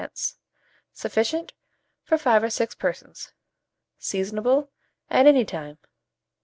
[0.93, 1.53] Sufficient
[2.01, 3.33] for 5 or 6 persons.
[3.99, 4.71] Seasonable
[5.11, 5.77] at any time.